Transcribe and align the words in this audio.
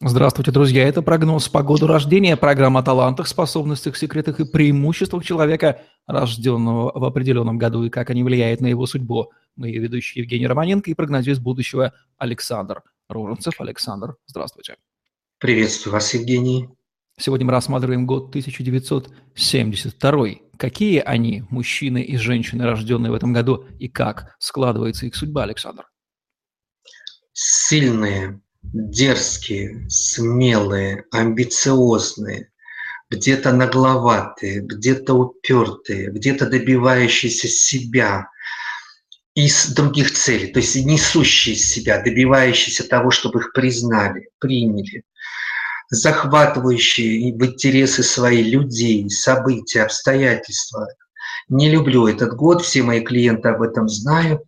Здравствуйте, 0.00 0.50
друзья. 0.50 0.88
Это 0.88 1.02
прогноз 1.02 1.48
по 1.48 1.62
году 1.62 1.86
рождения. 1.86 2.36
Программа 2.36 2.80
о 2.80 2.82
талантах, 2.82 3.28
способностях, 3.28 3.96
секретах 3.96 4.40
и 4.40 4.44
преимуществах 4.44 5.24
человека, 5.24 5.82
рожденного 6.06 6.98
в 6.98 7.04
определенном 7.04 7.56
году, 7.58 7.84
и 7.84 7.90
как 7.90 8.10
они 8.10 8.24
влияют 8.24 8.60
на 8.60 8.66
его 8.66 8.86
судьбу. 8.86 9.30
Мы 9.54 9.68
ее 9.68 9.80
ведущие 9.80 10.22
Евгений 10.22 10.48
Романенко 10.48 10.90
и 10.90 10.94
прогнозист 10.94 11.40
будущего 11.40 11.92
Александр 12.18 12.82
Роженцев. 13.08 13.60
Александр, 13.60 14.16
здравствуйте. 14.26 14.76
Приветствую 15.38 15.92
вас, 15.92 16.12
Евгений. 16.14 16.68
Сегодня 17.18 17.46
мы 17.46 17.52
рассматриваем 17.52 18.06
год 18.06 18.30
1972. 18.30 20.26
Какие 20.56 20.98
они, 21.00 21.44
мужчины 21.50 22.02
и 22.02 22.16
женщины, 22.16 22.64
рожденные 22.64 23.12
в 23.12 23.14
этом 23.14 23.32
году, 23.32 23.66
и 23.78 23.86
как 23.88 24.34
складывается 24.40 25.06
их 25.06 25.14
судьба, 25.14 25.44
Александр? 25.44 25.84
Сильные, 27.32 28.41
дерзкие, 28.62 29.86
смелые, 29.88 31.04
амбициозные, 31.10 32.50
где-то 33.10 33.52
нагловатые, 33.52 34.60
где-то 34.60 35.14
упертые, 35.14 36.10
где-то 36.10 36.46
добивающиеся 36.46 37.48
себя 37.48 38.28
из 39.34 39.68
других 39.68 40.12
целей, 40.12 40.52
то 40.52 40.60
есть 40.60 40.76
несущие 40.76 41.56
себя, 41.56 42.02
добивающиеся 42.02 42.88
того, 42.88 43.10
чтобы 43.10 43.40
их 43.40 43.52
признали, 43.52 44.28
приняли, 44.38 45.04
захватывающие 45.90 47.34
в 47.34 47.44
интересы 47.44 48.02
свои 48.02 48.42
людей, 48.42 49.08
события, 49.10 49.82
обстоятельства. 49.82 50.86
Не 51.48 51.70
люблю 51.70 52.06
этот 52.06 52.34
год, 52.34 52.62
все 52.62 52.82
мои 52.82 53.00
клиенты 53.00 53.48
об 53.48 53.62
этом 53.62 53.88
знают. 53.88 54.42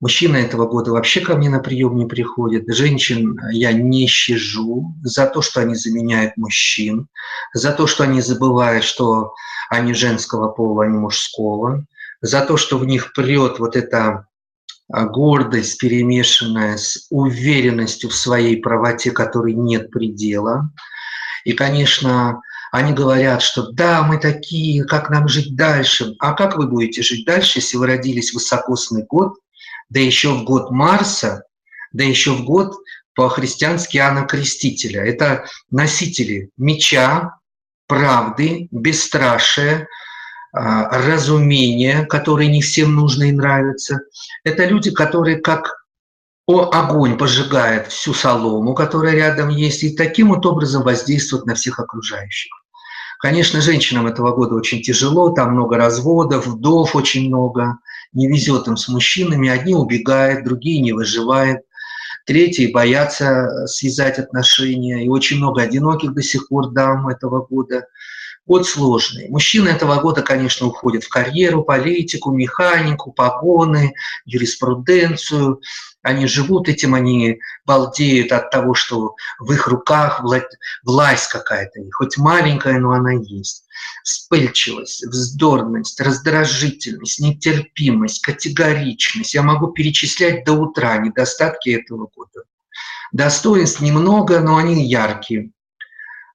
Мужчины 0.00 0.38
этого 0.38 0.66
года 0.66 0.92
вообще 0.92 1.20
ко 1.20 1.36
мне 1.36 1.50
на 1.50 1.58
прием 1.60 1.94
не 1.96 2.06
приходят. 2.06 2.64
Женщин 2.68 3.38
я 3.52 3.72
не 3.72 4.06
щажу 4.06 4.94
за 5.02 5.26
то, 5.26 5.42
что 5.42 5.60
они 5.60 5.74
заменяют 5.74 6.38
мужчин, 6.38 7.08
за 7.52 7.72
то, 7.72 7.86
что 7.86 8.04
они 8.04 8.22
забывают, 8.22 8.82
что 8.82 9.34
они 9.68 9.92
женского 9.92 10.48
пола, 10.48 10.84
а 10.84 10.86
не 10.86 10.96
мужского, 10.96 11.84
за 12.22 12.40
то, 12.40 12.56
что 12.56 12.78
в 12.78 12.86
них 12.86 13.12
прет 13.12 13.58
вот 13.58 13.76
эта 13.76 14.26
а, 14.90 15.04
гордость, 15.04 15.78
перемешанная 15.78 16.78
с 16.78 17.06
уверенностью 17.10 18.08
в 18.08 18.14
своей 18.14 18.56
правоте, 18.56 19.10
которой 19.10 19.52
нет 19.52 19.90
предела. 19.90 20.72
И, 21.44 21.52
конечно, 21.52 22.40
они 22.72 22.94
говорят, 22.94 23.42
что 23.42 23.70
да, 23.72 24.02
мы 24.02 24.16
такие, 24.16 24.82
как 24.84 25.10
нам 25.10 25.28
жить 25.28 25.56
дальше? 25.56 26.14
А 26.20 26.32
как 26.32 26.56
вы 26.56 26.68
будете 26.68 27.02
жить 27.02 27.26
дальше, 27.26 27.58
если 27.58 27.76
вы 27.76 27.86
родились 27.86 28.30
в 28.30 28.34
высокосный 28.36 29.04
год– 29.04 29.34
да 29.90 30.00
еще 30.00 30.32
в 30.32 30.44
год 30.44 30.70
Марса, 30.70 31.44
да 31.92 32.04
еще 32.04 32.32
в 32.32 32.44
год 32.44 32.74
по-христиански 33.14 33.96
Иоанна 33.98 34.24
Крестителя. 34.24 35.04
Это 35.04 35.44
носители 35.70 36.50
меча, 36.56 37.36
правды, 37.86 38.68
бесстрашия, 38.70 39.88
а, 40.52 40.88
разумения, 41.06 42.06
которые 42.06 42.48
не 42.48 42.62
всем 42.62 42.94
нужны 42.94 43.30
и 43.30 43.32
нравятся. 43.32 44.00
Это 44.44 44.64
люди, 44.64 44.90
которые 44.90 45.38
как 45.38 45.80
огонь 46.46 47.16
пожигает 47.16 47.88
всю 47.88 48.12
солому, 48.12 48.74
которая 48.74 49.14
рядом 49.14 49.48
есть, 49.50 49.84
и 49.84 49.94
таким 49.94 50.30
вот 50.30 50.44
образом 50.46 50.82
воздействует 50.82 51.46
на 51.46 51.54
всех 51.54 51.78
окружающих. 51.78 52.50
Конечно, 53.20 53.60
женщинам 53.60 54.06
этого 54.06 54.34
года 54.34 54.54
очень 54.54 54.82
тяжело, 54.82 55.30
там 55.30 55.52
много 55.52 55.76
разводов, 55.76 56.46
вдов 56.46 56.96
очень 56.96 57.28
много, 57.28 57.78
не 58.12 58.28
везет 58.28 58.66
им 58.66 58.76
с 58.76 58.88
мужчинами, 58.88 59.48
одни 59.48 59.74
убегают, 59.74 60.44
другие 60.44 60.80
не 60.80 60.92
выживают, 60.92 61.60
третьи 62.26 62.70
боятся 62.72 63.66
связать 63.66 64.18
отношения, 64.18 65.04
и 65.04 65.08
очень 65.08 65.38
много 65.38 65.62
одиноких 65.62 66.14
до 66.14 66.22
сих 66.22 66.48
пор 66.48 66.70
дам 66.70 67.08
этого 67.08 67.46
года. 67.46 67.86
Год 68.46 68.66
сложный. 68.66 69.28
Мужчины 69.28 69.68
этого 69.68 70.00
года, 70.00 70.22
конечно, 70.22 70.66
уходят 70.66 71.04
в 71.04 71.08
карьеру, 71.08 71.62
политику, 71.62 72.32
механику, 72.32 73.12
погоны, 73.12 73.94
юриспруденцию, 74.24 75.60
они 76.02 76.26
живут 76.26 76.68
этим, 76.68 76.94
они 76.94 77.38
балдеют 77.66 78.32
от 78.32 78.50
того, 78.50 78.74
что 78.74 79.16
в 79.38 79.52
их 79.52 79.66
руках 79.66 80.22
власть 80.82 81.28
какая-то, 81.28 81.80
хоть 81.92 82.16
маленькая, 82.16 82.78
но 82.78 82.92
она 82.92 83.12
есть. 83.12 83.64
Вспыльчивость, 84.02 85.06
вздорность, 85.06 86.00
раздражительность, 86.00 87.20
нетерпимость, 87.20 88.22
категоричность. 88.22 89.34
Я 89.34 89.42
могу 89.42 89.68
перечислять 89.68 90.44
до 90.44 90.54
утра 90.54 90.96
недостатки 90.98 91.70
этого 91.70 92.08
года. 92.14 92.44
Достоинств 93.12 93.80
немного, 93.80 94.40
но 94.40 94.56
они 94.56 94.86
яркие. 94.86 95.50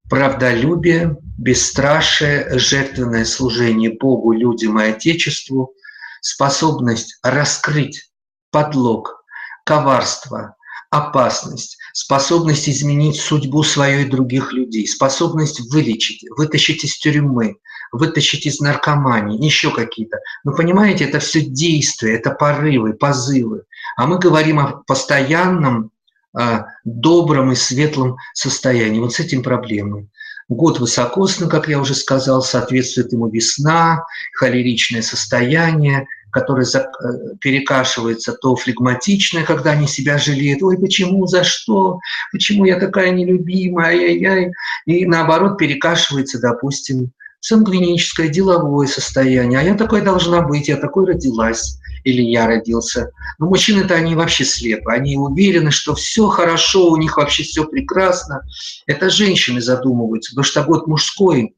Правдолюбие, 0.10 1.18
бесстрашие, 1.38 2.60
жертвенное 2.60 3.26
служение 3.26 3.92
Богу, 3.92 4.34
людям 4.34 4.80
и 4.80 4.84
Отечеству, 4.84 5.74
способность 6.22 7.18
раскрыть 7.24 8.12
подлог, 8.52 9.25
коварство, 9.66 10.56
опасность, 10.90 11.78
способность 11.92 12.70
изменить 12.70 13.20
судьбу 13.20 13.64
свою 13.64 14.02
и 14.02 14.10
других 14.10 14.54
людей, 14.54 14.88
способность 14.88 15.60
вылечить, 15.72 16.24
вытащить 16.38 16.86
из 16.86 16.98
тюрьмы, 16.98 17.58
вытащить 17.92 18.46
из 18.46 18.60
наркомании, 18.60 19.44
еще 19.44 19.72
какие-то. 19.72 20.20
Вы 20.44 20.56
понимаете, 20.56 21.06
это 21.06 21.20
все 21.20 21.42
действия, 21.42 22.16
это 22.16 22.32
порывы, 22.32 22.94
позывы. 22.94 23.64
А 23.98 24.08
мы 24.08 24.20
говорим 24.20 24.60
о 24.60 24.84
постоянном, 24.88 25.92
а, 26.34 26.68
добром 26.84 27.52
и 27.52 27.56
светлом 27.56 28.18
состоянии. 28.34 29.00
Вот 29.00 29.14
с 29.14 29.20
этим 29.20 29.42
проблемы. 29.42 30.10
Год 30.48 30.80
высокосный, 30.80 31.50
как 31.50 31.68
я 31.68 31.80
уже 31.80 31.96
сказал, 31.96 32.44
соответствует 32.44 33.12
ему 33.12 33.30
весна, 33.30 34.06
холеричное 34.34 35.02
состояние, 35.02 36.08
которое 36.36 36.66
э, 36.66 37.36
перекашивается, 37.40 38.34
то 38.34 38.58
флегматичное, 38.58 39.46
когда 39.46 39.72
они 39.72 39.88
себя 39.88 40.18
жалеют, 40.18 40.62
ой, 40.64 40.78
почему, 40.78 41.26
за 41.28 41.46
что, 41.46 42.00
почему 42.34 42.66
я 42.66 42.78
такая 42.78 43.12
нелюбимая, 43.12 43.96
ай-яй-яй, 43.96 44.52
и 44.86 45.06
наоборот 45.06 45.58
перекашивается, 45.58 46.42
допустим, 46.42 47.14
сангвиническое, 47.40 48.28
деловое 48.28 48.88
состояние, 48.88 49.60
а 49.60 49.64
я 49.64 49.76
такой 49.76 50.02
должна 50.02 50.42
быть, 50.42 50.68
я 50.68 50.76
такой 50.76 51.06
родилась, 51.06 51.80
или 52.04 52.22
я 52.22 52.48
родился. 52.48 53.12
Но 53.40 53.48
мужчины-то 53.48 53.96
они 53.96 54.14
вообще 54.14 54.44
слепы, 54.44 54.92
они 54.92 55.16
уверены, 55.16 55.72
что 55.72 55.96
все 55.96 56.28
хорошо, 56.28 56.92
у 56.92 56.98
них 56.98 57.16
вообще 57.16 57.44
все 57.44 57.64
прекрасно. 57.64 58.42
Это 58.88 59.10
женщины 59.10 59.62
задумываются, 59.62 60.32
потому 60.32 60.44
что 60.44 60.64
год 60.64 60.88
мужской, 60.88 61.56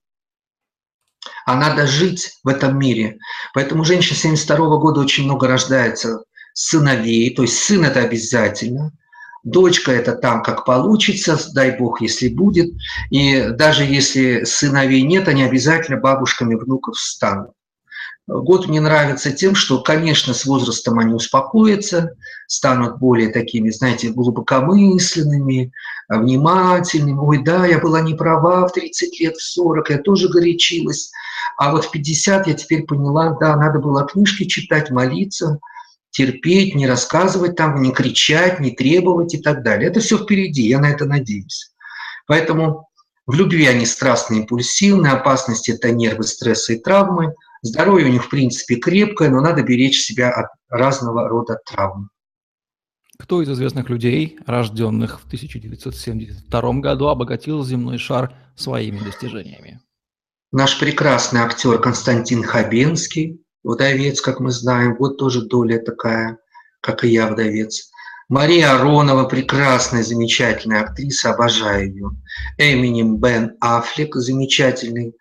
а 1.46 1.56
надо 1.56 1.88
жить 1.88 2.40
в 2.44 2.48
этом 2.48 2.78
мире. 2.78 3.18
Поэтому 3.54 3.84
женщин 3.84 4.16
72 4.16 4.78
года 4.78 5.02
очень 5.02 5.26
много 5.26 5.48
рождается 5.48 6.24
сыновей, 6.54 7.34
то 7.36 7.44
есть 7.44 7.58
сын 7.60 7.86
это 7.86 8.02
обязательно, 8.02 8.92
дочка 9.44 9.92
это 9.92 10.14
там 10.14 10.44
как 10.44 10.66
получится, 10.66 11.40
дай 11.54 11.78
бог, 11.78 12.02
если 12.02 12.30
будет. 12.30 12.72
И 13.10 13.48
даже 13.52 13.84
если 13.84 14.44
сыновей 14.44 15.04
нет, 15.04 15.28
они 15.28 15.44
обязательно 15.44 16.00
бабушками 16.00 16.56
внуков 16.56 16.98
станут. 16.98 17.52
Год 18.28 18.68
мне 18.68 18.82
нравится 18.82 19.32
тем, 19.32 19.56
что, 19.56 19.82
конечно, 19.82 20.34
с 20.34 20.46
возрастом 20.46 21.00
они 21.00 21.14
успокоятся, 21.14 22.16
станут 22.46 23.00
более 23.00 23.30
такими, 23.30 23.70
знаете, 23.70 24.10
глубокомысленными, 24.10 25.72
внимательными. 26.10 27.18
Ой, 27.18 27.42
да, 27.42 27.66
я 27.66 27.80
была 27.80 28.02
не 28.02 28.16
права 28.16 28.68
в 28.68 28.74
30 28.74 29.20
лет, 29.22 29.38
в 29.38 29.42
40, 29.42 29.90
я 29.92 29.98
тоже 30.00 30.28
горячилась. 30.28 31.10
А 31.58 31.72
вот 31.72 31.86
в 31.86 31.92
50 31.92 32.48
я 32.48 32.54
теперь 32.54 32.84
поняла, 32.84 33.38
да, 33.40 33.56
надо 33.56 33.80
было 33.80 34.06
книжки 34.06 34.44
читать, 34.44 34.92
молиться, 34.92 35.60
терпеть, 36.10 36.76
не 36.76 36.86
рассказывать 36.86 37.56
там, 37.56 37.82
не 37.82 37.94
кричать, 37.94 38.60
не 38.60 38.72
требовать 38.72 39.36
и 39.36 39.38
так 39.38 39.64
далее. 39.64 39.90
Это 39.90 40.02
все 40.02 40.18
впереди, 40.18 40.64
я 40.64 40.80
на 40.80 40.90
это 40.90 41.06
надеюсь. 41.06 41.72
Поэтому 42.26 42.90
в 43.26 43.36
любви 43.36 43.68
они 43.68 43.86
страстные, 43.86 44.42
импульсивные, 44.42 45.14
опасности– 45.14 45.72
это 45.72 45.92
нервы, 45.92 46.24
стрессы 46.24 46.76
и 46.76 46.80
травмы– 46.80 47.34
Здоровье 47.62 48.08
у 48.08 48.12
них, 48.12 48.26
в 48.26 48.30
принципе, 48.30 48.76
крепкое, 48.76 49.30
но 49.30 49.42
надо 49.42 49.64
беречь 49.64 50.02
себя 50.02 50.32
от 50.32 50.48
разного 50.70 51.28
рода 51.28 51.60
травм. 51.66 52.10
Кто 53.20 53.42
из 53.42 53.50
известных 53.50 53.90
людей, 53.90 54.38
рожденных 54.46 55.20
в 55.22 55.26
1972 55.26 56.74
году, 56.74 57.08
обогатил 57.08 57.64
земной 57.64 57.98
шар 57.98 58.36
своими 58.56 59.00
достижениями? 59.00 59.82
Наш 60.52 60.80
прекрасный 60.80 61.42
актер 61.42 61.80
Константин 61.80 62.44
Хабенский, 62.44 63.44
вдовец, 63.64 64.22
как 64.22 64.40
мы 64.40 64.52
знаем, 64.52 64.96
вот 64.98 65.18
тоже 65.18 65.46
доля 65.48 65.80
такая, 65.80 66.38
как 66.80 67.04
и 67.04 67.10
я, 67.10 67.28
вдовец. 67.28 67.90
Мария 68.30 68.74
Аронова, 68.74 69.26
прекрасная, 69.26 70.04
замечательная 70.04 70.82
актриса, 70.82 71.32
обожаю 71.34 71.90
ее. 71.90 72.12
Эминем 72.58 73.18
Бен 73.18 73.58
Аффлек, 73.62 74.16
замечательный 74.16 75.16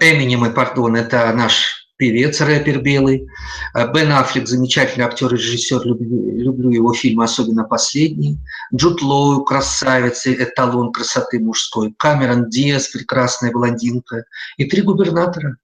Эминем 0.00 0.46
и 0.46 0.50
Пардон– 0.50 0.96
это 0.96 1.32
наш 1.34 1.78
певец, 1.98 2.40
рэпер 2.40 2.80
белый. 2.80 3.28
Э, 3.74 3.92
Бен 3.92 4.12
Аффлек, 4.12 4.48
замечательный 4.48 5.04
актер 5.04 5.34
и 5.34 5.36
режиссер, 5.36 5.84
люблю, 5.84 6.38
люблю 6.38 6.70
его 6.70 6.94
фильмы, 6.94 7.24
особенно 7.24 7.64
последний. 7.64 8.38
Джуд 8.74 9.02
Лоу, 9.02 9.44
красавец, 9.44 10.26
эталон 10.26 10.92
красоты 10.92 11.38
мужской. 11.40 11.94
Камерон 11.98 12.48
Диас, 12.48 12.88
прекрасная 12.88 13.52
блондинка. 13.52 14.24
И 14.56 14.64
три 14.64 14.80
губернатора. 14.80 15.58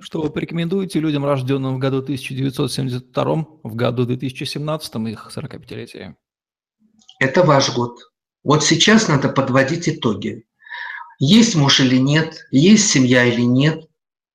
Что 0.00 0.22
вы 0.22 0.30
порекомендуете 0.30 1.00
людям, 1.00 1.24
рожденным 1.24 1.76
в 1.76 1.78
году 1.78 1.98
1972, 1.98 3.46
в 3.62 3.74
году 3.74 4.06
2017, 4.06 4.94
их 5.08 5.30
45-летие? 5.34 6.14
Это 7.18 7.42
ваш 7.42 7.74
год. 7.74 7.98
Вот 8.42 8.64
сейчас 8.64 9.08
надо 9.08 9.28
подводить 9.28 9.88
итоги. 9.88 10.46
Есть 11.20 11.54
муж 11.54 11.80
или 11.80 11.96
нет, 11.96 12.46
есть 12.50 12.88
семья 12.88 13.24
или 13.26 13.42
нет, 13.42 13.84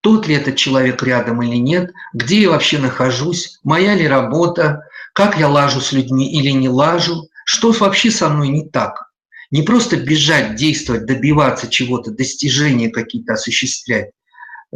тот 0.01 0.27
ли 0.27 0.35
этот 0.35 0.55
человек 0.55 1.01
рядом 1.01 1.41
или 1.41 1.55
нет, 1.55 1.91
где 2.13 2.43
я 2.43 2.51
вообще 2.51 2.77
нахожусь, 2.77 3.59
моя 3.63 3.95
ли 3.95 4.07
работа, 4.07 4.83
как 5.13 5.39
я 5.39 5.49
лажу 5.49 5.81
с 5.81 5.91
людьми 5.91 6.31
или 6.31 6.51
не 6.51 6.69
лажу, 6.69 7.27
что 7.43 7.71
вообще 7.71 8.11
со 8.11 8.29
мной 8.29 8.49
не 8.49 8.69
так. 8.69 9.11
Не 9.49 9.63
просто 9.63 9.97
бежать, 9.97 10.55
действовать, 10.57 11.07
добиваться 11.07 11.67
чего-то, 11.67 12.11
достижения 12.11 12.89
какие-то 12.89 13.33
осуществлять, 13.33 14.11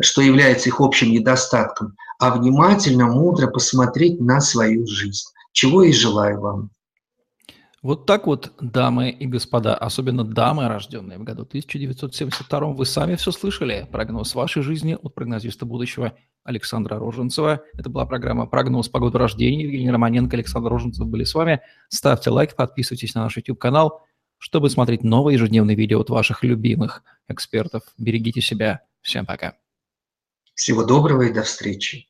что 0.02 0.24
является 0.24 0.70
их 0.70 0.82
общим 0.82 1.12
недостатком, 1.12 1.96
а 2.18 2.32
внимательно, 2.32 3.06
мудро 3.06 3.48
посмотреть 3.48 4.20
на 4.20 4.42
свою 4.42 4.88
жизнь. 4.88 5.28
Чего 5.52 5.84
и 5.84 5.94
желаю 5.94 6.42
вам. 6.42 6.70
Вот 7.82 8.06
так 8.06 8.28
вот, 8.28 8.52
дамы 8.60 9.10
и 9.10 9.26
господа, 9.26 9.74
особенно 9.74 10.26
дамы, 10.26 10.68
рожденные 10.68 11.18
в 11.18 11.24
году 11.24 11.44
1972, 11.44 12.60
вы 12.74 12.86
сами 12.86 13.16
все 13.16 13.32
слышали. 13.32 13.88
Прогноз 13.90 14.36
вашей 14.36 14.62
жизни 14.64 14.98
от 15.02 15.16
прогнозиста 15.16 15.66
будущего 15.66 16.14
Александра 16.44 17.00
Роженцева. 17.00 17.64
Это 17.74 17.90
была 17.90 18.06
программа 18.06 18.48
«Прогноз 18.48 18.90
погоды 18.90 19.18
рождения». 19.18 19.64
Евгений 19.64 19.92
Романенко, 19.92 20.36
Александр 20.36 20.70
Роженцев 20.70 21.08
были 21.08 21.24
с 21.24 21.34
вами. 21.34 21.62
Ставьте 21.88 22.32
лайк, 22.32 22.58
подписывайтесь 22.58 23.16
на 23.16 23.24
наш 23.24 23.38
YouTube-канал, 23.38 24.06
чтобы 24.38 24.70
смотреть 24.70 25.04
новые 25.04 25.36
ежедневные 25.36 25.78
видео 25.78 26.02
от 26.02 26.10
ваших 26.10 26.44
любимых 26.44 27.04
экспертов. 27.30 27.84
Берегите 27.98 28.42
себя. 28.42 28.82
Всем 29.02 29.26
пока. 29.26 29.54
Всего 30.54 30.84
доброго 30.84 31.22
и 31.22 31.34
до 31.34 31.44
встречи. 31.44 32.09